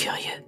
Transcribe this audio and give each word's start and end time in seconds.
curieux. 0.00 0.44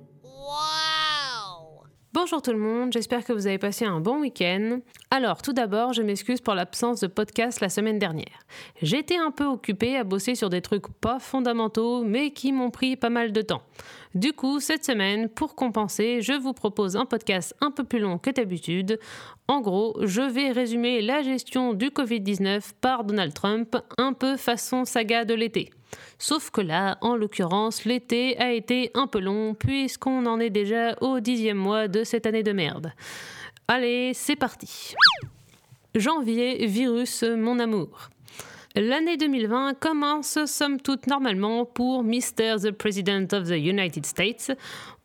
Bonjour 2.15 2.41
tout 2.41 2.53
le 2.53 2.59
monde, 2.59 2.93
j'espère 2.93 3.25
que 3.25 3.33
vous 3.33 3.47
avez 3.47 3.59
passé 3.59 3.85
un 3.85 4.01
bon 4.01 4.21
week-end. 4.21 4.81
Alors 5.11 5.43
tout 5.43 5.53
d'abord, 5.53 5.93
je 5.93 6.01
m'excuse 6.03 6.41
pour 6.41 6.55
l'absence 6.55 7.01
de 7.01 7.07
podcast 7.07 7.61
la 7.61 7.69
semaine 7.69 7.99
dernière. 7.99 8.47
J'étais 8.81 9.17
un 9.17 9.31
peu 9.31 9.45
occupée 9.45 9.97
à 9.97 10.05
bosser 10.05 10.35
sur 10.35 10.49
des 10.49 10.63
trucs 10.63 10.89
pas 11.01 11.19
fondamentaux, 11.19 12.03
mais 12.03 12.31
qui 12.31 12.53
m'ont 12.53 12.71
pris 12.71 12.97
pas 12.97 13.11
mal 13.11 13.33
de 13.33 13.43
temps. 13.43 13.63
Du 14.15 14.35
coup, 14.35 14.61
cette 14.61 14.85
semaine, 14.85 15.31
pour 15.31 15.55
compenser, 15.55 16.21
je 16.21 16.35
vous 16.35 16.53
propose 16.53 16.97
un 16.97 17.07
podcast 17.07 17.55
un 17.63 17.71
peu 17.71 17.83
plus 17.83 17.99
long 17.99 18.19
que 18.19 18.29
d'habitude. 18.29 18.99
En 19.49 19.63
gros, 19.63 19.97
je 20.03 20.21
vais 20.21 20.51
résumer 20.51 21.01
la 21.01 21.23
gestion 21.23 21.73
du 21.73 21.87
Covid-19 21.87 22.73
par 22.83 23.05
Donald 23.05 23.33
Trump, 23.33 23.75
un 23.97 24.13
peu 24.13 24.37
façon 24.37 24.85
saga 24.85 25.25
de 25.25 25.33
l'été. 25.33 25.71
Sauf 26.19 26.51
que 26.51 26.61
là, 26.61 26.99
en 27.01 27.17
l'occurrence, 27.17 27.87
l'été 27.87 28.39
a 28.39 28.53
été 28.53 28.91
un 28.93 29.07
peu 29.07 29.19
long 29.19 29.55
puisqu'on 29.55 30.27
en 30.27 30.41
est 30.41 30.51
déjà 30.51 30.95
au 31.01 31.21
dixième 31.21 31.57
mois 31.57 31.89
de 31.89 32.05
cette 32.05 32.27
année 32.27 32.43
de 32.43 32.53
merde. 32.53 32.93
Allez, 33.67 34.13
c'est 34.15 34.37
parti. 34.37 34.95
Janvier, 35.95 36.67
virus, 36.67 37.23
mon 37.23 37.59
amour. 37.59 38.11
L'année 38.75 39.19
2020 39.19 39.75
commence 39.75 40.47
somme 40.47 40.81
toute 40.81 41.07
normalement 41.07 41.67
pour 41.67 42.03
Mr. 42.03 42.57
the 42.63 42.71
President 42.71 43.27
of 43.35 43.45
the 43.45 43.59
United 43.59 44.07
States. 44.07 44.51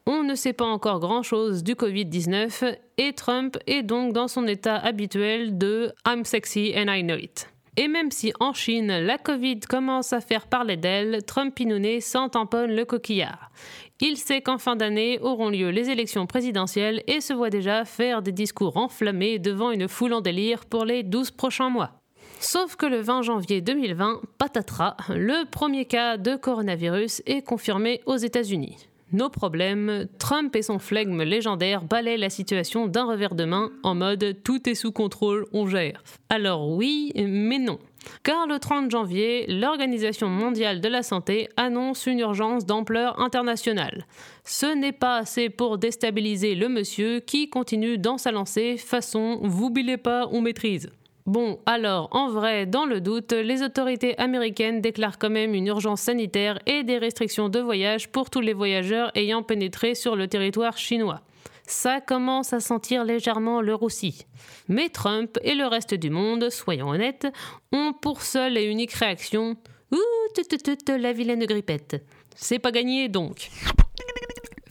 On 0.05 0.23
ne 0.23 0.35
sait 0.35 0.53
pas 0.53 0.63
encore 0.65 1.01
grand-chose 1.01 1.65
du 1.65 1.73
Covid-19 1.73 2.77
et 2.97 3.11
Trump 3.11 3.57
est 3.67 3.83
donc 3.83 4.13
dans 4.13 4.29
son 4.29 4.47
état 4.47 4.77
habituel 4.77 5.57
de 5.57 5.91
I'm 6.07 6.23
sexy 6.23 6.73
and 6.77 6.89
I 6.89 7.03
know 7.03 7.17
it. 7.17 7.49
Et 7.75 7.89
même 7.89 8.09
si 8.09 8.31
en 8.39 8.53
Chine, 8.53 8.87
la 8.87 9.17
Covid 9.17 9.59
commence 9.59 10.13
à 10.13 10.21
faire 10.21 10.47
parler 10.47 10.77
d'elle, 10.77 11.25
Trump 11.25 11.53
Pinounet 11.53 11.99
s'en 11.99 12.29
tamponne 12.29 12.73
le 12.73 12.85
coquillard. 12.85 13.51
Il 13.99 14.15
sait 14.15 14.41
qu'en 14.41 14.57
fin 14.57 14.77
d'année 14.77 15.19
auront 15.19 15.49
lieu 15.49 15.71
les 15.71 15.89
élections 15.89 16.25
présidentielles 16.25 17.03
et 17.07 17.19
se 17.19 17.33
voit 17.33 17.49
déjà 17.49 17.83
faire 17.83 18.21
des 18.21 18.31
discours 18.31 18.77
enflammés 18.77 19.39
devant 19.39 19.71
une 19.71 19.89
foule 19.89 20.13
en 20.13 20.21
délire 20.21 20.65
pour 20.65 20.85
les 20.85 21.03
12 21.03 21.31
prochains 21.31 21.69
mois. 21.69 21.91
Sauf 22.39 22.75
que 22.75 22.85
le 22.85 23.01
20 23.01 23.23
janvier 23.23 23.61
2020, 23.61 24.21
patatras, 24.37 24.95
le 25.09 25.49
premier 25.49 25.85
cas 25.85 26.17
de 26.17 26.35
coronavirus 26.35 27.21
est 27.25 27.41
confirmé 27.41 28.01
aux 28.05 28.17
États-Unis. 28.17 28.77
Nos 29.13 29.29
problèmes, 29.29 30.07
Trump 30.19 30.53
et 30.55 30.61
son 30.61 30.79
flegme 30.79 31.23
légendaire 31.23 31.81
balaient 31.81 32.17
la 32.17 32.29
situation 32.29 32.87
d'un 32.87 33.05
revers 33.05 33.35
de 33.35 33.45
main 33.45 33.71
en 33.83 33.95
mode 33.95 34.35
tout 34.43 34.69
est 34.69 34.75
sous 34.75 34.91
contrôle, 34.91 35.45
on 35.53 35.67
gère. 35.67 36.03
Alors 36.29 36.69
oui, 36.69 37.13
mais 37.15 37.57
non. 37.57 37.79
Car 38.23 38.47
le 38.47 38.59
30 38.59 38.91
janvier, 38.91 39.45
l'Organisation 39.47 40.27
mondiale 40.27 40.81
de 40.81 40.89
la 40.89 41.03
santé 41.03 41.47
annonce 41.55 42.05
une 42.05 42.19
urgence 42.19 42.65
d'ampleur 42.65 43.19
internationale. 43.19 44.05
Ce 44.43 44.65
n'est 44.65 44.91
pas 44.91 45.17
assez 45.17 45.49
pour 45.49 45.77
déstabiliser 45.77 46.55
le 46.55 46.67
monsieur 46.67 47.19
qui 47.21 47.49
continue 47.49 47.97
dans 47.97 48.17
sa 48.17 48.31
lancée 48.31 48.77
façon 48.77 49.39
vous 49.41 49.69
bilez 49.69 49.97
pas, 49.97 50.27
on 50.31 50.41
maîtrise. 50.41 50.89
Bon, 51.27 51.59
alors, 51.65 52.07
en 52.11 52.29
vrai, 52.29 52.65
dans 52.65 52.85
le 52.85 53.01
doute, 53.01 53.33
les 53.33 53.61
autorités 53.61 54.17
américaines 54.17 54.79
déclarent 54.79 55.19
quand 55.19 55.29
même 55.29 55.53
une 55.53 55.67
urgence 55.67 55.99
sanitaire 56.03 56.57
et 56.65 56.83
des 56.83 56.97
restrictions 56.97 57.49
de 57.49 57.59
voyage 57.59 58.09
pour 58.09 58.29
tous 58.29 58.39
les 58.39 58.53
voyageurs 58.53 59.11
ayant 59.13 59.43
pénétré 59.43 59.93
sur 59.93 60.15
le 60.15 60.29
territoire 60.29 60.77
chinois. 60.77 61.19
Ça 61.67 61.99
commence 61.99 62.53
à 62.53 62.61
sentir 62.61 63.03
légèrement 63.03 63.59
le 63.59 63.75
roussi. 63.75 64.25
Mais 64.69 64.87
Trump 64.87 65.37
et 65.43 65.53
le 65.53 65.65
reste 65.65 65.93
du 65.93 66.09
monde, 66.09 66.49
soyons 66.49 66.91
honnêtes, 66.91 67.27
ont 67.73 67.91
pour 67.91 68.21
seule 68.21 68.57
et 68.57 68.63
unique 68.63 68.93
réaction 68.93 69.57
Ouh, 69.91 70.97
la 70.97 71.11
vilaine 71.11 71.45
grippette. 71.45 72.05
C'est 72.37 72.59
pas 72.59 72.71
gagné 72.71 73.09
donc. 73.09 73.49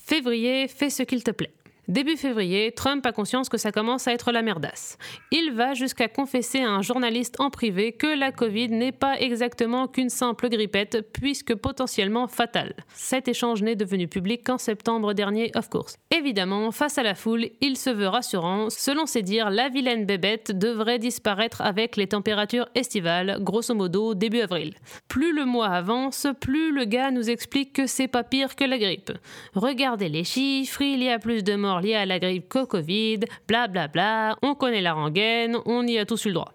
Février, 0.00 0.68
fais 0.68 0.88
ce 0.88 1.02
qu'il 1.02 1.22
te 1.22 1.32
plaît. 1.32 1.52
Début 1.88 2.16
février, 2.16 2.72
Trump 2.72 3.06
a 3.06 3.12
conscience 3.12 3.48
que 3.48 3.58
ça 3.58 3.70
commence 3.70 4.08
à 4.08 4.12
être 4.12 4.32
la 4.32 4.42
merdasse. 4.42 4.98
Il 5.30 5.52
va 5.52 5.74
jusqu'à 5.74 6.08
confesser 6.08 6.60
à 6.60 6.70
un 6.70 6.82
journaliste 6.82 7.36
en 7.38 7.48
privé 7.48 7.92
que 7.92 8.18
la 8.18 8.32
Covid 8.32 8.70
n'est 8.70 8.90
pas 8.90 9.20
exactement 9.20 9.86
qu'une 9.86 10.08
simple 10.08 10.48
grippette, 10.48 11.08
puisque 11.12 11.54
potentiellement 11.54 12.26
fatale. 12.26 12.74
Cet 12.92 13.28
échange 13.28 13.62
n'est 13.62 13.76
devenu 13.76 14.08
public 14.08 14.42
qu'en 14.44 14.58
septembre 14.58 15.12
dernier, 15.12 15.52
of 15.54 15.68
course. 15.68 15.96
Évidemment, 16.10 16.72
face 16.72 16.98
à 16.98 17.04
la 17.04 17.14
foule, 17.14 17.50
il 17.60 17.76
se 17.76 17.90
veut 17.90 18.08
rassurant. 18.08 18.68
Selon 18.68 19.06
ses 19.06 19.22
dires, 19.22 19.50
la 19.50 19.68
vilaine 19.68 20.06
bébête 20.06 20.50
devrait 20.50 20.98
disparaître 20.98 21.60
avec 21.60 21.96
les 21.96 22.08
températures 22.08 22.68
estivales, 22.74 23.38
grosso 23.42 23.74
modo 23.74 24.14
début 24.14 24.40
avril. 24.40 24.74
Plus 25.06 25.32
le 25.32 25.44
mois 25.44 25.68
avance, 25.68 26.26
plus 26.40 26.72
le 26.72 26.84
gars 26.84 27.12
nous 27.12 27.30
explique 27.30 27.72
que 27.74 27.86
c'est 27.86 28.08
pas 28.08 28.24
pire 28.24 28.56
que 28.56 28.64
la 28.64 28.78
grippe. 28.78 29.12
Regardez 29.54 30.08
les 30.08 30.24
chiffres, 30.24 30.82
il 30.82 31.04
y 31.04 31.10
a 31.10 31.20
plus 31.20 31.44
de 31.44 31.54
morts 31.54 31.75
liés 31.80 31.94
à 31.94 32.06
la 32.06 32.18
grippe 32.18 32.48
Covid, 32.48 33.20
blablabla, 33.48 33.88
bla 33.88 34.34
bla, 34.34 34.38
on 34.42 34.54
connaît 34.54 34.80
la 34.80 34.94
rengaine, 34.94 35.56
on 35.66 35.86
y 35.86 35.98
a 35.98 36.06
tous 36.06 36.24
eu 36.24 36.28
le 36.28 36.34
droit. 36.34 36.52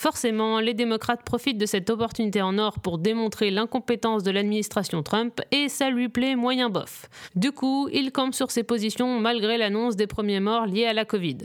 Forcément, 0.00 0.60
les 0.60 0.72
démocrates 0.72 1.22
profitent 1.24 1.58
de 1.58 1.66
cette 1.66 1.90
opportunité 1.90 2.40
en 2.40 2.56
or 2.56 2.80
pour 2.80 2.96
démontrer 2.96 3.50
l'incompétence 3.50 4.22
de 4.22 4.30
l'administration 4.30 5.02
Trump 5.02 5.42
et 5.50 5.68
ça 5.68 5.90
lui 5.90 6.08
plaît 6.08 6.36
moyen 6.36 6.70
bof. 6.70 7.10
Du 7.36 7.52
coup, 7.52 7.86
il 7.92 8.10
campe 8.10 8.32
sur 8.32 8.50
ses 8.50 8.62
positions 8.62 9.20
malgré 9.20 9.58
l'annonce 9.58 9.96
des 9.96 10.06
premiers 10.06 10.40
morts 10.40 10.64
liés 10.64 10.86
à 10.86 10.94
la 10.94 11.04
Covid. 11.04 11.36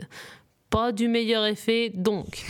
Pas 0.70 0.90
du 0.90 1.06
meilleur 1.06 1.44
effet 1.44 1.90
donc. 1.92 2.46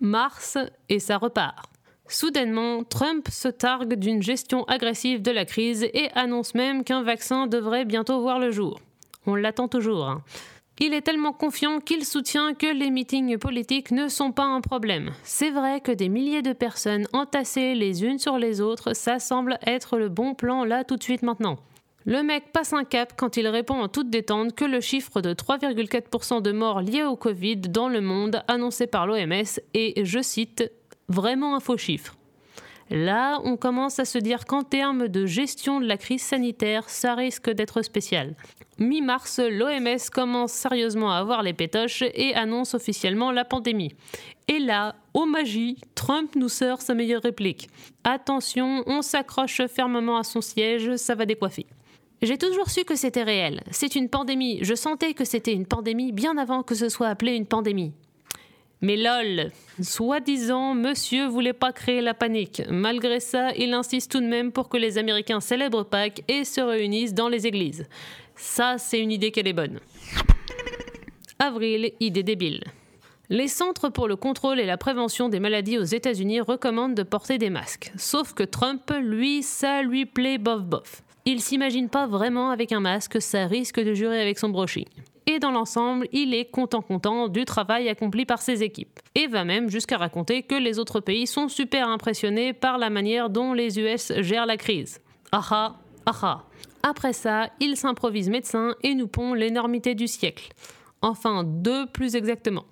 Mars 0.00 0.58
et 0.90 0.98
ça 0.98 1.16
repart. 1.16 1.64
Soudainement, 2.06 2.84
Trump 2.84 3.26
se 3.30 3.48
targue 3.48 3.94
d'une 3.94 4.22
gestion 4.22 4.64
agressive 4.64 5.22
de 5.22 5.30
la 5.30 5.46
crise 5.46 5.84
et 5.94 6.10
annonce 6.14 6.54
même 6.54 6.84
qu'un 6.84 7.02
vaccin 7.02 7.46
devrait 7.46 7.86
bientôt 7.86 8.20
voir 8.20 8.38
le 8.38 8.50
jour. 8.50 8.78
On 9.26 9.34
l'attend 9.34 9.68
toujours. 9.68 10.04
Hein. 10.04 10.22
Il 10.80 10.92
est 10.92 11.02
tellement 11.02 11.32
confiant 11.32 11.78
qu'il 11.78 12.04
soutient 12.04 12.52
que 12.52 12.66
les 12.66 12.90
meetings 12.90 13.38
politiques 13.38 13.92
ne 13.92 14.08
sont 14.08 14.32
pas 14.32 14.44
un 14.44 14.60
problème. 14.60 15.12
C'est 15.22 15.50
vrai 15.50 15.80
que 15.80 15.92
des 15.92 16.08
milliers 16.08 16.42
de 16.42 16.52
personnes 16.52 17.06
entassées 17.12 17.74
les 17.74 18.04
unes 18.04 18.18
sur 18.18 18.38
les 18.38 18.60
autres, 18.60 18.94
ça 18.94 19.20
semble 19.20 19.58
être 19.66 19.98
le 19.98 20.08
bon 20.08 20.34
plan 20.34 20.64
là 20.64 20.82
tout 20.82 20.96
de 20.96 21.02
suite 21.02 21.22
maintenant. 21.22 21.58
Le 22.06 22.22
mec 22.22 22.52
passe 22.52 22.72
un 22.72 22.84
cap 22.84 23.14
quand 23.16 23.36
il 23.36 23.46
répond 23.46 23.80
en 23.80 23.88
toute 23.88 24.10
détente 24.10 24.54
que 24.54 24.64
le 24.64 24.80
chiffre 24.80 25.22
de 25.22 25.32
3,4% 25.32 26.42
de 26.42 26.52
morts 26.52 26.82
liés 26.82 27.04
au 27.04 27.16
Covid 27.16 27.56
dans 27.56 27.88
le 27.88 28.00
monde 28.00 28.42
annoncé 28.48 28.86
par 28.86 29.06
l'OMS 29.06 29.60
est, 29.72 30.04
je 30.04 30.20
cite, 30.20 30.70
vraiment 31.08 31.56
un 31.56 31.60
faux 31.60 31.78
chiffre. 31.78 32.16
Là, 32.90 33.40
on 33.44 33.56
commence 33.56 33.98
à 33.98 34.04
se 34.04 34.18
dire 34.18 34.44
qu'en 34.44 34.62
termes 34.62 35.08
de 35.08 35.26
gestion 35.26 35.80
de 35.80 35.86
la 35.86 35.96
crise 35.96 36.22
sanitaire, 36.22 36.88
ça 36.90 37.14
risque 37.14 37.50
d'être 37.50 37.82
spécial. 37.82 38.34
Mi-mars, 38.78 39.38
l'OMS 39.38 40.10
commence 40.12 40.52
sérieusement 40.52 41.12
à 41.12 41.18
avoir 41.18 41.42
les 41.42 41.52
pétoches 41.52 42.02
et 42.02 42.34
annonce 42.34 42.74
officiellement 42.74 43.30
la 43.30 43.44
pandémie. 43.44 43.94
Et 44.48 44.58
là, 44.58 44.96
ô 45.14 45.24
magie, 45.24 45.78
Trump 45.94 46.34
nous 46.36 46.48
sort 46.48 46.82
sa 46.82 46.94
meilleure 46.94 47.22
réplique. 47.22 47.68
Attention, 48.02 48.82
on 48.86 49.00
s'accroche 49.00 49.62
fermement 49.66 50.18
à 50.18 50.24
son 50.24 50.40
siège, 50.40 50.96
ça 50.96 51.14
va 51.14 51.24
décoiffer. 51.24 51.66
J'ai 52.20 52.38
toujours 52.38 52.70
su 52.70 52.84
que 52.84 52.96
c'était 52.96 53.22
réel. 53.22 53.62
C'est 53.70 53.96
une 53.96 54.08
pandémie. 54.08 54.58
Je 54.62 54.74
sentais 54.74 55.14
que 55.14 55.24
c'était 55.24 55.52
une 55.52 55.66
pandémie 55.66 56.12
bien 56.12 56.36
avant 56.38 56.62
que 56.62 56.74
ce 56.74 56.88
soit 56.88 57.08
appelé 57.08 57.34
une 57.34 57.46
pandémie. 57.46 57.92
Mais 58.84 58.98
lol, 58.98 59.50
soi-disant, 59.80 60.74
monsieur 60.74 61.26
voulait 61.26 61.54
pas 61.54 61.72
créer 61.72 62.02
la 62.02 62.12
panique. 62.12 62.60
Malgré 62.68 63.18
ça, 63.18 63.52
il 63.56 63.72
insiste 63.72 64.12
tout 64.12 64.20
de 64.20 64.26
même 64.26 64.52
pour 64.52 64.68
que 64.68 64.76
les 64.76 64.98
Américains 64.98 65.40
célèbrent 65.40 65.86
Pâques 65.86 66.22
et 66.28 66.44
se 66.44 66.60
réunissent 66.60 67.14
dans 67.14 67.30
les 67.30 67.46
églises. 67.46 67.86
Ça, 68.36 68.76
c'est 68.76 69.00
une 69.00 69.10
idée 69.10 69.30
qu'elle 69.30 69.48
est 69.48 69.54
bonne. 69.54 69.80
Avril, 71.38 71.92
idée 71.98 72.22
débile. 72.22 72.62
Les 73.30 73.48
Centres 73.48 73.88
pour 73.88 74.06
le 74.06 74.16
contrôle 74.16 74.60
et 74.60 74.66
la 74.66 74.76
prévention 74.76 75.30
des 75.30 75.40
maladies 75.40 75.78
aux 75.78 75.84
États-Unis 75.84 76.42
recommandent 76.42 76.94
de 76.94 77.04
porter 77.04 77.38
des 77.38 77.48
masques. 77.48 77.90
Sauf 77.96 78.34
que 78.34 78.42
Trump, 78.42 78.92
lui, 79.00 79.42
ça 79.42 79.80
lui 79.80 80.04
plaît 80.04 80.36
bof 80.36 80.62
bof. 80.62 81.02
Il 81.24 81.40
s'imagine 81.40 81.88
pas 81.88 82.06
vraiment 82.06 82.50
avec 82.50 82.70
un 82.70 82.80
masque, 82.80 83.22
ça 83.22 83.46
risque 83.46 83.80
de 83.80 83.94
jurer 83.94 84.20
avec 84.20 84.38
son 84.38 84.50
brushing 84.50 84.84
et 85.26 85.38
dans 85.38 85.50
l'ensemble, 85.50 86.06
il 86.12 86.34
est 86.34 86.50
content 86.50 86.82
content 86.82 87.28
du 87.28 87.44
travail 87.44 87.88
accompli 87.88 88.26
par 88.26 88.42
ses 88.42 88.62
équipes. 88.62 89.00
Et 89.14 89.26
va 89.26 89.44
même 89.44 89.70
jusqu'à 89.70 89.96
raconter 89.96 90.42
que 90.42 90.54
les 90.54 90.78
autres 90.78 91.00
pays 91.00 91.26
sont 91.26 91.48
super 91.48 91.88
impressionnés 91.88 92.52
par 92.52 92.78
la 92.78 92.90
manière 92.90 93.30
dont 93.30 93.52
les 93.52 93.78
US 93.78 94.12
gèrent 94.20 94.46
la 94.46 94.56
crise. 94.56 95.00
Aha, 95.32 95.78
aha. 96.06 96.44
Après 96.82 97.14
ça, 97.14 97.48
il 97.60 97.76
s'improvise 97.76 98.28
médecin 98.28 98.74
et 98.82 98.94
nous 98.94 99.08
pond 99.08 99.32
l'énormité 99.32 99.94
du 99.94 100.06
siècle. 100.06 100.52
Enfin, 101.00 101.44
deux 101.44 101.86
plus 101.86 102.16
exactement. 102.16 102.64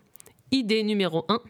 Idée 0.50 0.82
numéro 0.82 1.24
1. 1.28 1.40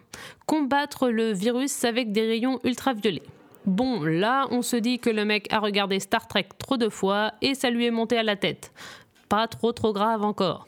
Combattre 0.46 1.08
le 1.08 1.32
virus 1.32 1.84
avec 1.84 2.12
des 2.12 2.26
rayons 2.26 2.60
ultraviolets. 2.62 3.22
Bon, 3.66 4.02
là, 4.02 4.46
on 4.50 4.62
se 4.62 4.76
dit 4.76 4.98
que 5.00 5.10
le 5.10 5.24
mec 5.24 5.52
a 5.52 5.58
regardé 5.58 5.98
Star 5.98 6.28
Trek 6.28 6.48
trop 6.58 6.76
de 6.76 6.88
fois 6.88 7.32
et 7.42 7.54
ça 7.54 7.70
lui 7.70 7.86
est 7.86 7.90
monté 7.90 8.16
à 8.16 8.22
la 8.22 8.36
tête. 8.36 8.72
Pas 9.28 9.48
trop 9.48 9.72
trop 9.72 9.92
grave 9.92 10.22
encore. 10.22 10.66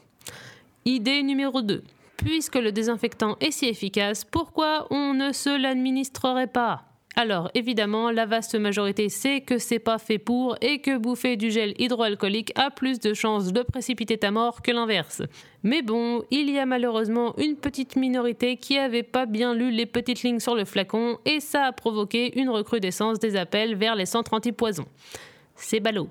Idée 0.86 1.22
numéro 1.22 1.62
2. 1.62 1.82
Puisque 2.18 2.56
le 2.56 2.70
désinfectant 2.70 3.38
est 3.40 3.52
si 3.52 3.66
efficace, 3.66 4.22
pourquoi 4.22 4.86
on 4.90 5.14
ne 5.14 5.32
se 5.32 5.48
l'administrerait 5.48 6.46
pas? 6.46 6.82
Alors 7.16 7.50
évidemment, 7.54 8.10
la 8.10 8.26
vaste 8.26 8.54
majorité 8.56 9.08
sait 9.08 9.40
que 9.40 9.56
c'est 9.56 9.78
pas 9.78 9.96
fait 9.96 10.18
pour 10.18 10.58
et 10.60 10.80
que 10.80 10.98
bouffer 10.98 11.36
du 11.36 11.50
gel 11.50 11.72
hydroalcoolique 11.78 12.52
a 12.54 12.70
plus 12.70 13.00
de 13.00 13.14
chances 13.14 13.50
de 13.54 13.62
précipiter 13.62 14.18
ta 14.18 14.30
mort 14.30 14.60
que 14.60 14.72
l'inverse. 14.72 15.22
Mais 15.62 15.80
bon, 15.80 16.22
il 16.30 16.50
y 16.50 16.58
a 16.58 16.66
malheureusement 16.66 17.34
une 17.38 17.56
petite 17.56 17.96
minorité 17.96 18.58
qui 18.58 18.76
avait 18.76 19.02
pas 19.02 19.24
bien 19.24 19.54
lu 19.54 19.70
les 19.70 19.86
petites 19.86 20.22
lignes 20.22 20.40
sur 20.40 20.54
le 20.54 20.66
flacon 20.66 21.18
et 21.24 21.40
ça 21.40 21.64
a 21.64 21.72
provoqué 21.72 22.38
une 22.38 22.50
recrudescence 22.50 23.18
des 23.18 23.36
appels 23.36 23.74
vers 23.74 23.94
les 23.94 24.06
centres 24.06 24.34
anti-poison. 24.34 24.84
C'est 25.54 25.80
ballot. 25.80 26.10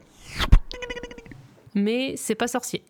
Mais 1.75 2.15
c'est 2.17 2.35
pas 2.35 2.47
sorcier. 2.47 2.81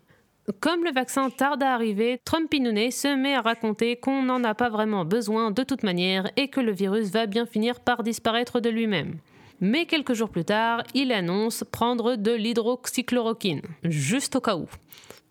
Comme 0.60 0.84
le 0.84 0.92
vaccin 0.92 1.30
tarde 1.30 1.64
à 1.64 1.74
arriver, 1.74 2.20
Trumpinounet 2.26 2.92
se 2.92 3.16
met 3.16 3.34
à 3.34 3.42
raconter 3.42 3.96
qu'on 3.96 4.24
n'en 4.24 4.44
a 4.44 4.54
pas 4.54 4.70
vraiment 4.70 5.06
besoin 5.06 5.52
de 5.52 5.64
toute 5.64 5.84
manière 5.84 6.30
et 6.36 6.50
que 6.50 6.60
le 6.60 6.74
virus 6.74 7.12
va 7.12 7.28
bien 7.28 7.46
finir 7.46 7.80
par 7.80 8.04
disparaître 8.04 8.60
de 8.60 8.70
lui-même. 8.70 9.20
Mais 9.62 9.86
quelques 9.86 10.14
jours 10.14 10.30
plus 10.30 10.44
tard, 10.44 10.84
il 10.94 11.14
annonce 11.14 11.64
prendre 11.72 12.18
de 12.18 12.32
l'hydroxychloroquine, 12.32 13.62
juste 13.84 14.36
au 14.36 14.42
cas 14.42 14.58
où. 14.58 14.68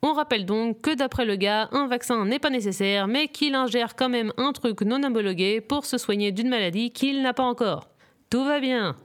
On 0.03 0.15
rappelle 0.15 0.47
donc 0.47 0.81
que 0.81 0.95
d'après 0.95 1.27
le 1.27 1.37
gars, 1.37 1.69
un 1.73 1.87
vaccin 1.87 2.25
n'est 2.25 2.39
pas 2.39 2.49
nécessaire, 2.49 3.07
mais 3.07 3.29
qu'il 3.29 3.55
ingère 3.55 3.95
quand 3.95 4.09
même 4.09 4.33
un 4.39 4.53
truc 4.53 4.81
non 4.81 5.03
homologué 5.03 5.61
pour 5.61 5.85
se 5.85 5.99
soigner 5.99 6.33
d'une 6.33 6.49
maladie 6.49 6.91
qu'il 6.91 7.21
n'a 7.21 7.35
pas 7.35 7.43
encore. 7.43 7.91
Tout 8.31 8.45
va 8.45 8.61
bien, 8.61 8.97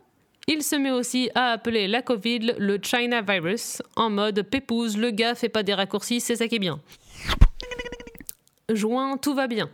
il 0.47 0.63
se 0.63 0.75
met 0.75 0.91
aussi 0.91 1.29
à 1.35 1.51
appeler 1.51 1.87
la 1.87 2.01
Covid 2.01 2.55
le 2.57 2.79
China 2.81 3.21
virus, 3.21 3.81
en 3.95 4.09
mode 4.09 4.41
pépouze, 4.43 4.97
le 4.97 5.11
gars 5.11 5.35
fait 5.35 5.49
pas 5.49 5.63
des 5.63 5.73
raccourcis, 5.73 6.21
c'est 6.21 6.37
ça 6.37 6.47
qui 6.47 6.55
est 6.55 6.59
bien. 6.59 6.79
Juin, 8.69 9.17
tout 9.17 9.33
va 9.33 9.47
bien. 9.47 9.69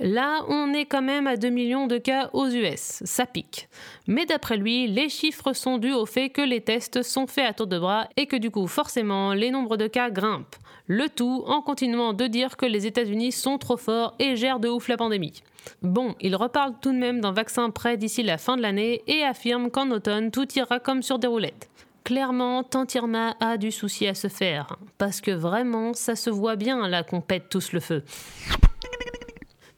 Là, 0.00 0.44
on 0.48 0.74
est 0.74 0.84
quand 0.84 1.02
même 1.02 1.26
à 1.26 1.36
2 1.36 1.48
millions 1.48 1.86
de 1.86 1.96
cas 1.96 2.28
aux 2.34 2.48
US, 2.48 3.02
ça 3.04 3.24
pique. 3.24 3.68
Mais 4.06 4.26
d'après 4.26 4.56
lui, 4.56 4.86
les 4.86 5.08
chiffres 5.08 5.54
sont 5.54 5.78
dus 5.78 5.92
au 5.92 6.04
fait 6.04 6.28
que 6.28 6.42
les 6.42 6.60
tests 6.60 7.02
sont 7.02 7.26
faits 7.26 7.46
à 7.46 7.52
tour 7.54 7.66
de 7.66 7.78
bras 7.78 8.08
et 8.16 8.26
que 8.26 8.36
du 8.36 8.50
coup, 8.50 8.66
forcément, 8.66 9.32
les 9.32 9.50
nombres 9.50 9.76
de 9.76 9.86
cas 9.86 10.10
grimpent. 10.10 10.56
Le 10.86 11.08
tout 11.08 11.44
en 11.46 11.62
continuant 11.62 12.12
de 12.12 12.26
dire 12.26 12.56
que 12.56 12.66
les 12.66 12.86
États-Unis 12.86 13.32
sont 13.32 13.58
trop 13.58 13.76
forts 13.76 14.14
et 14.18 14.36
gèrent 14.36 14.60
de 14.60 14.68
ouf 14.68 14.88
la 14.88 14.96
pandémie. 14.96 15.42
Bon, 15.82 16.14
il 16.20 16.36
reparle 16.36 16.74
tout 16.80 16.92
de 16.92 16.98
même 16.98 17.20
d'un 17.20 17.32
vaccin 17.32 17.70
prêt 17.70 17.96
d'ici 17.96 18.22
la 18.22 18.38
fin 18.38 18.56
de 18.56 18.62
l'année 18.62 19.02
et 19.06 19.24
affirme 19.24 19.70
qu'en 19.70 19.90
automne, 19.90 20.30
tout 20.30 20.46
ira 20.54 20.78
comme 20.78 21.02
sur 21.02 21.18
des 21.18 21.26
roulettes. 21.26 21.68
Clairement, 22.04 22.62
Tantirma 22.62 23.34
a 23.40 23.56
du 23.56 23.72
souci 23.72 24.06
à 24.06 24.14
se 24.14 24.28
faire, 24.28 24.76
parce 24.96 25.20
que 25.20 25.32
vraiment, 25.32 25.92
ça 25.92 26.14
se 26.14 26.30
voit 26.30 26.54
bien 26.54 26.86
là 26.86 27.02
qu'on 27.02 27.20
pète 27.20 27.48
tous 27.48 27.72
le 27.72 27.80
feu. 27.80 28.04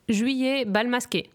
Juillet, 0.08 0.64
bal 0.64 0.88
masqué. 0.88 1.28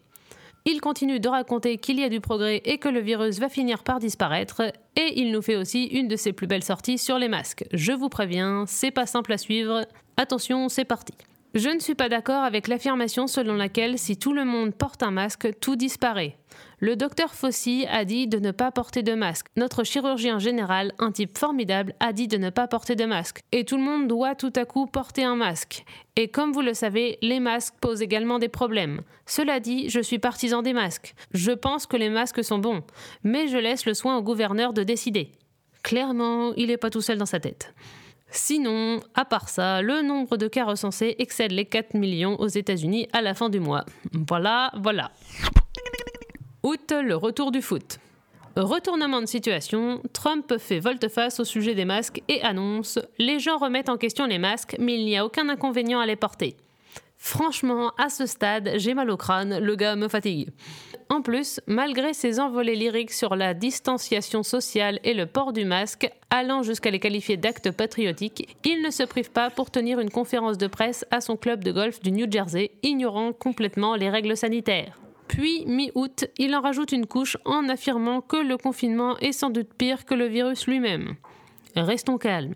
Il 0.64 0.80
continue 0.80 1.20
de 1.20 1.28
raconter 1.28 1.78
qu'il 1.78 2.00
y 2.00 2.04
a 2.04 2.08
du 2.08 2.20
progrès 2.20 2.60
et 2.64 2.78
que 2.78 2.88
le 2.88 3.00
virus 3.00 3.38
va 3.38 3.48
finir 3.48 3.84
par 3.84 4.00
disparaître, 4.00 4.62
et 4.96 5.20
il 5.20 5.30
nous 5.30 5.42
fait 5.42 5.56
aussi 5.56 5.84
une 5.84 6.08
de 6.08 6.16
ses 6.16 6.32
plus 6.32 6.46
belles 6.46 6.64
sorties 6.64 6.98
sur 6.98 7.18
les 7.18 7.28
masques. 7.28 7.64
Je 7.72 7.92
vous 7.92 8.08
préviens, 8.08 8.64
c'est 8.66 8.90
pas 8.90 9.06
simple 9.06 9.32
à 9.32 9.38
suivre. 9.38 9.86
Attention, 10.16 10.68
c'est 10.68 10.84
parti. 10.84 11.12
Je 11.54 11.68
ne 11.68 11.78
suis 11.78 11.94
pas 11.94 12.08
d'accord 12.08 12.42
avec 12.42 12.66
l'affirmation 12.66 13.28
selon 13.28 13.54
laquelle 13.54 13.96
si 13.96 14.16
tout 14.16 14.32
le 14.32 14.44
monde 14.44 14.74
porte 14.74 15.04
un 15.04 15.12
masque, 15.12 15.48
tout 15.60 15.76
disparaît. 15.76 16.36
Le 16.80 16.96
docteur 16.96 17.34
Fossi 17.34 17.86
a 17.88 18.04
dit 18.04 18.26
de 18.26 18.38
ne 18.38 18.50
pas 18.50 18.72
porter 18.72 19.02
de 19.02 19.14
masque. 19.14 19.46
Notre 19.56 19.84
chirurgien 19.84 20.38
général, 20.38 20.92
un 20.98 21.12
type 21.12 21.38
formidable, 21.38 21.94
a 22.00 22.12
dit 22.12 22.28
de 22.28 22.36
ne 22.36 22.50
pas 22.50 22.66
porter 22.66 22.96
de 22.96 23.04
masque. 23.04 23.40
Et 23.52 23.64
tout 23.64 23.76
le 23.76 23.82
monde 23.82 24.08
doit 24.08 24.34
tout 24.34 24.52
à 24.56 24.64
coup 24.64 24.86
porter 24.86 25.24
un 25.24 25.36
masque. 25.36 25.84
Et 26.16 26.28
comme 26.28 26.52
vous 26.52 26.62
le 26.62 26.74
savez, 26.74 27.18
les 27.22 27.40
masques 27.40 27.74
posent 27.80 28.02
également 28.02 28.38
des 28.38 28.48
problèmes. 28.48 29.02
Cela 29.26 29.60
dit, 29.60 29.88
je 29.88 30.00
suis 30.00 30.18
partisan 30.18 30.62
des 30.62 30.72
masques. 30.72 31.14
Je 31.32 31.52
pense 31.52 31.86
que 31.86 31.96
les 31.96 32.10
masques 32.10 32.44
sont 32.44 32.58
bons. 32.58 32.82
Mais 33.22 33.48
je 33.48 33.58
laisse 33.58 33.86
le 33.86 33.94
soin 33.94 34.16
au 34.16 34.22
gouverneur 34.22 34.72
de 34.72 34.82
décider. 34.82 35.32
Clairement, 35.82 36.52
il 36.56 36.68
n'est 36.68 36.76
pas 36.76 36.90
tout 36.90 37.02
seul 37.02 37.18
dans 37.18 37.26
sa 37.26 37.40
tête. 37.40 37.74
Sinon, 38.30 39.00
à 39.14 39.24
part 39.24 39.48
ça, 39.48 39.80
le 39.80 40.02
nombre 40.02 40.36
de 40.36 40.48
cas 40.48 40.64
recensés 40.64 41.14
excède 41.18 41.52
les 41.52 41.66
4 41.66 41.94
millions 41.94 42.34
aux 42.40 42.48
États-Unis 42.48 43.06
à 43.12 43.22
la 43.22 43.32
fin 43.32 43.48
du 43.48 43.60
mois. 43.60 43.84
Voilà, 44.12 44.72
voilà. 44.76 45.12
Août, 46.64 46.94
le 46.98 47.14
retour 47.14 47.52
du 47.52 47.60
foot. 47.60 47.98
Retournement 48.56 49.20
de 49.20 49.26
situation, 49.26 50.00
Trump 50.14 50.56
fait 50.56 50.80
volte-face 50.80 51.38
au 51.38 51.44
sujet 51.44 51.74
des 51.74 51.84
masques 51.84 52.22
et 52.28 52.40
annonce 52.40 52.98
Les 53.18 53.38
gens 53.38 53.58
remettent 53.58 53.90
en 53.90 53.98
question 53.98 54.24
les 54.24 54.38
masques, 54.38 54.74
mais 54.78 54.94
il 54.94 55.04
n'y 55.04 55.18
a 55.18 55.26
aucun 55.26 55.50
inconvénient 55.50 56.00
à 56.00 56.06
les 56.06 56.16
porter. 56.16 56.56
Franchement, 57.18 57.92
à 57.98 58.08
ce 58.08 58.24
stade, 58.24 58.72
j'ai 58.76 58.94
mal 58.94 59.10
au 59.10 59.18
crâne, 59.18 59.58
le 59.58 59.76
gars 59.76 59.94
me 59.94 60.08
fatigue. 60.08 60.48
En 61.10 61.20
plus, 61.20 61.60
malgré 61.66 62.14
ses 62.14 62.40
envolées 62.40 62.76
lyriques 62.76 63.12
sur 63.12 63.36
la 63.36 63.52
distanciation 63.52 64.42
sociale 64.42 65.00
et 65.04 65.12
le 65.12 65.26
port 65.26 65.52
du 65.52 65.66
masque, 65.66 66.10
allant 66.30 66.62
jusqu'à 66.62 66.90
les 66.90 66.98
qualifier 66.98 67.36
d'actes 67.36 67.72
patriotiques, 67.72 68.56
il 68.64 68.80
ne 68.80 68.90
se 68.90 69.02
prive 69.02 69.30
pas 69.30 69.50
pour 69.50 69.70
tenir 69.70 70.00
une 70.00 70.10
conférence 70.10 70.56
de 70.56 70.66
presse 70.66 71.04
à 71.10 71.20
son 71.20 71.36
club 71.36 71.62
de 71.62 71.72
golf 71.72 72.00
du 72.00 72.10
New 72.10 72.30
Jersey, 72.32 72.70
ignorant 72.82 73.34
complètement 73.34 73.96
les 73.96 74.08
règles 74.08 74.34
sanitaires. 74.34 75.03
Puis, 75.28 75.64
mi-août, 75.66 76.26
il 76.38 76.54
en 76.54 76.60
rajoute 76.60 76.92
une 76.92 77.06
couche 77.06 77.36
en 77.44 77.68
affirmant 77.68 78.20
que 78.20 78.36
le 78.36 78.56
confinement 78.56 79.18
est 79.18 79.32
sans 79.32 79.50
doute 79.50 79.72
pire 79.74 80.04
que 80.04 80.14
le 80.14 80.26
virus 80.26 80.66
lui-même. 80.66 81.16
Restons 81.76 82.18
calmes. 82.18 82.54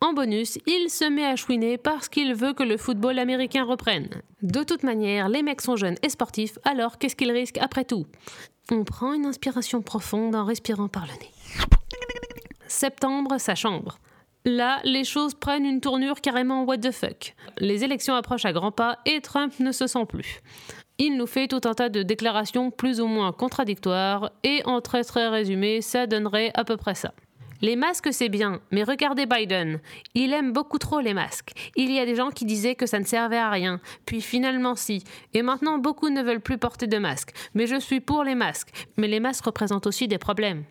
En 0.00 0.12
bonus, 0.12 0.58
il 0.66 0.90
se 0.90 1.04
met 1.04 1.24
à 1.24 1.36
chouiner 1.36 1.78
parce 1.78 2.08
qu'il 2.08 2.34
veut 2.34 2.52
que 2.52 2.62
le 2.62 2.76
football 2.76 3.18
américain 3.18 3.64
reprenne. 3.64 4.08
De 4.42 4.62
toute 4.62 4.82
manière, 4.82 5.28
les 5.28 5.42
mecs 5.42 5.62
sont 5.62 5.76
jeunes 5.76 5.96
et 6.02 6.08
sportifs, 6.08 6.58
alors 6.64 6.98
qu'est-ce 6.98 7.16
qu'ils 7.16 7.32
risquent 7.32 7.58
après 7.58 7.84
tout? 7.84 8.06
On 8.70 8.84
prend 8.84 9.14
une 9.14 9.26
inspiration 9.26 9.82
profonde 9.82 10.34
en 10.34 10.44
respirant 10.44 10.88
par 10.88 11.06
le 11.06 11.12
nez. 11.12 11.30
Septembre, 12.66 13.38
sa 13.38 13.54
chambre. 13.54 13.98
Là, 14.44 14.80
les 14.84 15.04
choses 15.04 15.34
prennent 15.34 15.64
une 15.64 15.80
tournure 15.80 16.20
carrément 16.20 16.64
what 16.64 16.78
the 16.78 16.90
fuck. 16.90 17.34
Les 17.58 17.82
élections 17.82 18.14
approchent 18.14 18.44
à 18.44 18.52
grands 18.52 18.72
pas 18.72 18.98
et 19.06 19.22
Trump 19.22 19.58
ne 19.58 19.72
se 19.72 19.86
sent 19.86 20.04
plus. 20.06 20.42
Il 20.98 21.16
nous 21.16 21.26
fait 21.26 21.48
tout 21.48 21.60
un 21.64 21.74
tas 21.74 21.88
de 21.88 22.04
déclarations 22.04 22.70
plus 22.70 23.00
ou 23.00 23.06
moins 23.08 23.32
contradictoires 23.32 24.30
et 24.44 24.62
en 24.64 24.80
très 24.80 25.02
très 25.02 25.28
résumé, 25.28 25.80
ça 25.80 26.06
donnerait 26.06 26.52
à 26.54 26.62
peu 26.62 26.76
près 26.76 26.94
ça. 26.94 27.12
Les 27.62 27.74
masques, 27.74 28.12
c'est 28.12 28.28
bien, 28.28 28.60
mais 28.70 28.84
regardez 28.84 29.26
Biden. 29.26 29.80
Il 30.14 30.32
aime 30.32 30.52
beaucoup 30.52 30.78
trop 30.78 31.00
les 31.00 31.14
masques. 31.14 31.52
Il 31.76 31.90
y 31.90 31.98
a 31.98 32.06
des 32.06 32.14
gens 32.14 32.30
qui 32.30 32.44
disaient 32.44 32.74
que 32.74 32.86
ça 32.86 33.00
ne 33.00 33.04
servait 33.04 33.38
à 33.38 33.50
rien, 33.50 33.80
puis 34.06 34.20
finalement 34.20 34.76
si. 34.76 35.02
Et 35.32 35.42
maintenant, 35.42 35.78
beaucoup 35.78 36.10
ne 36.10 36.22
veulent 36.22 36.40
plus 36.40 36.58
porter 36.58 36.86
de 36.86 36.98
masques. 36.98 37.32
Mais 37.54 37.66
je 37.66 37.80
suis 37.80 38.00
pour 38.00 38.22
les 38.22 38.34
masques. 38.34 38.70
Mais 38.96 39.08
les 39.08 39.18
masques 39.18 39.46
représentent 39.46 39.86
aussi 39.86 40.06
des 40.06 40.18
problèmes. 40.18 40.64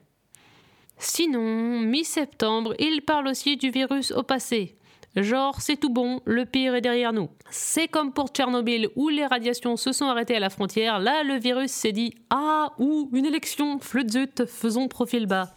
Sinon, 0.98 1.80
mi-septembre, 1.80 2.76
il 2.80 3.02
parle 3.02 3.28
aussi 3.28 3.58
du 3.58 3.72
virus 3.72 4.12
au 4.12 4.24
passé. 4.24 4.78
Genre, 5.16 5.62
c'est 5.62 5.78
tout 5.78 5.92
bon, 5.92 6.22
le 6.26 6.46
pire 6.46 6.74
est 6.74 6.82
derrière 6.82 7.14
nous. 7.14 7.30
C'est 7.52 7.88
comme 7.88 8.14
pour 8.14 8.30
Tchernobyl 8.30 8.90
où 8.96 9.10
les 9.10 9.26
radiations 9.26 9.78
se 9.78 9.92
sont 9.92 10.06
arrêtées 10.06 10.36
à 10.36 10.40
la 10.40 10.50
frontière, 10.50 11.00
là 11.00 11.24
le 11.24 11.36
virus 11.36 11.72
s'est 11.72 11.92
dit 11.92 12.16
Ah, 12.32 12.72
ou 12.80 13.10
une 13.14 13.26
élection, 13.26 13.80
zut, 14.10 14.46
faisons 14.48 14.88
profil 14.88 15.28
bas. 15.28 15.52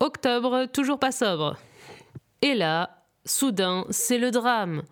Octobre, 0.00 0.66
toujours 0.66 0.98
pas 0.98 1.12
sobre. 1.12 1.56
Et 2.42 2.54
là, 2.54 3.04
soudain, 3.24 3.86
c'est 3.90 4.18
le 4.18 4.30
drame. 4.30 4.82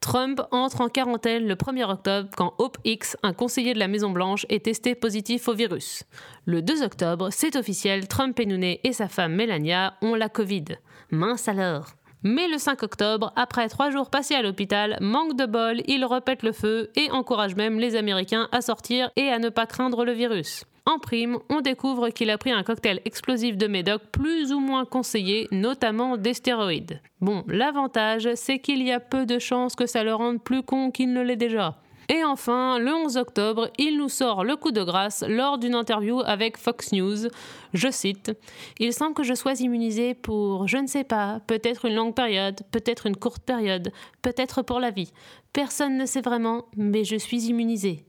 Trump 0.00 0.42
entre 0.50 0.82
en 0.82 0.90
quarantaine 0.90 1.46
le 1.46 1.54
1er 1.54 1.90
octobre 1.90 2.28
quand 2.36 2.52
Hope 2.58 2.76
X, 2.84 3.16
un 3.22 3.32
conseiller 3.32 3.72
de 3.72 3.78
la 3.78 3.88
Maison-Blanche, 3.88 4.44
est 4.50 4.66
testé 4.66 4.94
positif 4.94 5.48
au 5.48 5.54
virus. 5.54 6.04
Le 6.44 6.60
2 6.60 6.82
octobre, 6.82 7.30
c'est 7.30 7.56
officiel, 7.56 8.08
Trump 8.08 8.38
et 8.38 8.80
et 8.86 8.92
sa 8.92 9.08
femme 9.08 9.34
Melania 9.34 9.94
ont 10.02 10.14
la 10.14 10.28
Covid. 10.28 10.64
Mince 11.10 11.48
alors. 11.48 11.94
Mais 12.26 12.48
le 12.48 12.56
5 12.56 12.82
octobre, 12.82 13.34
après 13.36 13.68
trois 13.68 13.90
jours 13.90 14.08
passés 14.08 14.34
à 14.34 14.40
l'hôpital, 14.40 14.96
manque 15.02 15.36
de 15.36 15.44
bol, 15.44 15.82
il 15.86 16.06
repète 16.06 16.42
le 16.42 16.52
feu 16.52 16.90
et 16.96 17.10
encourage 17.10 17.54
même 17.54 17.78
les 17.78 17.96
Américains 17.96 18.48
à 18.50 18.62
sortir 18.62 19.10
et 19.16 19.28
à 19.28 19.38
ne 19.38 19.50
pas 19.50 19.66
craindre 19.66 20.06
le 20.06 20.12
virus. 20.12 20.64
En 20.86 20.98
prime, 20.98 21.38
on 21.50 21.60
découvre 21.60 22.08
qu'il 22.08 22.30
a 22.30 22.38
pris 22.38 22.50
un 22.50 22.62
cocktail 22.62 23.02
explosif 23.04 23.58
de 23.58 23.66
médoc 23.66 24.00
plus 24.10 24.52
ou 24.52 24.58
moins 24.58 24.86
conseillé, 24.86 25.48
notamment 25.50 26.16
des 26.16 26.32
stéroïdes. 26.32 27.00
Bon, 27.20 27.44
l'avantage, 27.46 28.28
c'est 28.36 28.58
qu'il 28.58 28.82
y 28.82 28.92
a 28.92 29.00
peu 29.00 29.26
de 29.26 29.38
chances 29.38 29.76
que 29.76 29.86
ça 29.86 30.02
le 30.02 30.14
rende 30.14 30.42
plus 30.42 30.62
con 30.62 30.90
qu'il 30.90 31.12
ne 31.12 31.22
l'est 31.22 31.36
déjà. 31.36 31.76
Et 32.08 32.24
enfin, 32.24 32.78
le 32.78 32.92
11 32.92 33.16
octobre, 33.16 33.70
il 33.78 33.98
nous 33.98 34.08
sort 34.08 34.44
le 34.44 34.56
coup 34.56 34.72
de 34.72 34.82
grâce 34.82 35.24
lors 35.26 35.58
d'une 35.58 35.74
interview 35.74 36.20
avec 36.24 36.56
Fox 36.56 36.92
News. 36.92 37.28
Je 37.72 37.90
cite 37.90 38.32
Il 38.78 38.92
semble 38.92 39.14
que 39.14 39.22
je 39.22 39.34
sois 39.34 39.60
immunisé 39.60 40.14
pour, 40.14 40.68
je 40.68 40.76
ne 40.76 40.86
sais 40.86 41.04
pas, 41.04 41.40
peut-être 41.46 41.86
une 41.86 41.94
longue 41.94 42.14
période, 42.14 42.60
peut-être 42.70 43.06
une 43.06 43.16
courte 43.16 43.42
période, 43.42 43.92
peut-être 44.22 44.62
pour 44.62 44.80
la 44.80 44.90
vie. 44.90 45.12
Personne 45.52 45.96
ne 45.96 46.06
sait 46.06 46.20
vraiment, 46.20 46.66
mais 46.76 47.04
je 47.04 47.16
suis 47.16 47.46
immunisé. 47.46 48.04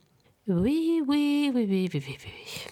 Oui, 0.47 1.01
oui, 1.07 1.51
oui, 1.53 1.65
oui, 1.67 1.89
oui, 1.93 2.01
oui, 2.07 2.17
oui. 2.25 2.71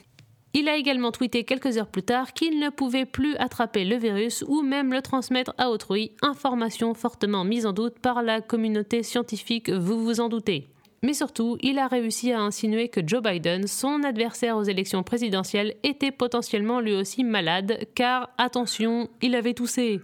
Il 0.56 0.70
a 0.70 0.76
également 0.78 1.12
tweeté 1.12 1.46
quelques 1.46 1.78
heures 1.80 1.88
plus 1.88 2.04
tard 2.04 2.34
qu'il 2.34 2.60
ne 2.60 2.70
pouvait 2.70 3.08
plus 3.08 3.36
attraper 3.38 3.86
le 3.86 3.96
virus 3.96 4.46
ou 4.48 4.62
même 4.62 4.94
le 4.94 5.02
transmettre 5.02 5.56
à 5.58 5.72
autrui, 5.72 6.16
information 6.22 6.94
fortement 6.94 7.44
mise 7.44 7.66
en 7.66 7.74
doute 7.74 7.98
par 7.98 8.22
la 8.22 8.40
communauté 8.40 9.02
scientifique, 9.02 9.72
vous 9.72 10.04
vous 10.04 10.20
en 10.20 10.30
doutez. 10.30 10.73
Mais 11.04 11.14
surtout, 11.14 11.58
il 11.62 11.80
a 11.80 11.88
réussi 11.88 12.32
à 12.32 12.40
insinuer 12.40 12.88
que 12.88 13.02
Joe 13.06 13.22
Biden, 13.22 13.68
son 13.68 14.04
adversaire 14.04 14.56
aux 14.56 14.64
élections 14.64 15.04
présidentielles, 15.04 15.76
était 15.84 16.12
potentiellement 16.12 16.80
lui 16.80 16.96
aussi 16.96 17.26
malade, 17.26 17.78
car, 17.94 18.30
attention, 18.38 19.10
il 19.22 19.36
avait 19.36 19.54
toussé. 19.54 20.00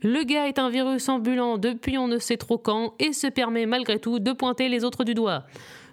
Le 0.00 0.24
gars 0.24 0.48
est 0.48 0.58
un 0.58 0.70
virus 0.70 1.08
ambulant 1.10 1.58
depuis 1.58 1.98
on 1.98 2.08
ne 2.08 2.18
sait 2.18 2.38
trop 2.38 2.56
quand 2.56 2.94
et 2.98 3.12
se 3.12 3.26
permet 3.26 3.66
malgré 3.66 3.98
tout 3.98 4.20
de 4.20 4.32
pointer 4.32 4.70
les 4.70 4.84
autres 4.84 5.04
du 5.04 5.12
doigt. 5.12 5.44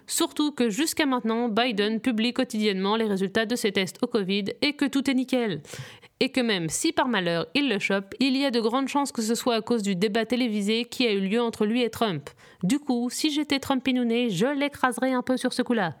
Surtout 0.06 0.52
que 0.52 0.70
jusqu'à 0.70 1.04
maintenant, 1.04 1.48
Biden 1.48 2.00
publie 2.00 2.32
quotidiennement 2.32 2.96
les 2.96 3.06
résultats 3.06 3.44
de 3.44 3.56
ses 3.56 3.72
tests 3.72 3.98
au 4.02 4.06
Covid 4.06 4.44
et 4.62 4.74
que 4.74 4.84
tout 4.84 5.10
est 5.10 5.14
nickel. 5.14 5.60
Et 6.18 6.30
que 6.30 6.40
même 6.40 6.70
si 6.70 6.92
par 6.92 7.08
malheur 7.08 7.46
il 7.54 7.68
le 7.68 7.78
chope, 7.78 8.14
il 8.20 8.36
y 8.36 8.44
a 8.46 8.50
de 8.50 8.60
grandes 8.60 8.88
chances 8.88 9.12
que 9.12 9.20
ce 9.20 9.34
soit 9.34 9.56
à 9.56 9.60
cause 9.60 9.82
du 9.82 9.94
débat 9.96 10.24
télévisé 10.24 10.86
qui 10.86 11.06
a 11.06 11.12
eu 11.12 11.20
lieu 11.20 11.42
entre 11.42 11.66
lui 11.66 11.82
et 11.82 11.90
Trump. 11.90 12.30
Du 12.62 12.78
coup, 12.78 13.10
si 13.10 13.30
j'étais 13.30 13.58
Trumpinouné, 13.58 14.30
je 14.30 14.46
l'écraserais 14.46 15.12
un 15.12 15.22
peu 15.22 15.36
sur 15.36 15.52
ce 15.52 15.60
coup-là. 15.60 15.94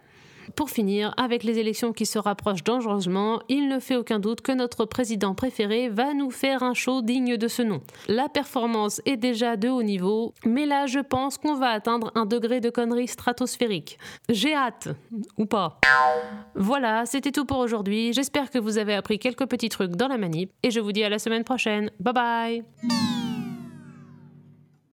Pour 0.54 0.70
finir, 0.70 1.12
avec 1.16 1.42
les 1.42 1.58
élections 1.58 1.92
qui 1.92 2.06
se 2.06 2.18
rapprochent 2.18 2.64
dangereusement, 2.64 3.40
il 3.48 3.68
ne 3.68 3.78
fait 3.78 3.96
aucun 3.96 4.18
doute 4.18 4.40
que 4.40 4.52
notre 4.52 4.84
président 4.84 5.34
préféré 5.34 5.88
va 5.88 6.14
nous 6.14 6.30
faire 6.30 6.62
un 6.62 6.74
show 6.74 7.02
digne 7.02 7.36
de 7.36 7.48
ce 7.48 7.62
nom. 7.62 7.80
La 8.08 8.28
performance 8.28 9.00
est 9.06 9.16
déjà 9.16 9.56
de 9.56 9.68
haut 9.68 9.82
niveau, 9.82 10.32
mais 10.44 10.66
là 10.66 10.86
je 10.86 11.00
pense 11.00 11.38
qu'on 11.38 11.54
va 11.54 11.70
atteindre 11.70 12.12
un 12.14 12.26
degré 12.26 12.60
de 12.60 12.70
connerie 12.70 13.08
stratosphérique. 13.08 13.98
J'ai 14.28 14.54
hâte, 14.54 14.88
ou 15.36 15.46
pas. 15.46 15.80
Voilà, 16.54 17.06
c'était 17.06 17.32
tout 17.32 17.44
pour 17.44 17.58
aujourd'hui. 17.58 18.12
J'espère 18.12 18.50
que 18.50 18.58
vous 18.58 18.78
avez 18.78 18.94
appris 18.94 19.18
quelques 19.18 19.46
petits 19.46 19.68
trucs 19.68 19.96
dans 19.96 20.08
la 20.08 20.18
manip, 20.18 20.52
et 20.62 20.70
je 20.70 20.80
vous 20.80 20.92
dis 20.92 21.04
à 21.04 21.08
la 21.08 21.18
semaine 21.18 21.44
prochaine. 21.44 21.90
Bye 22.00 22.14
bye 22.14 23.25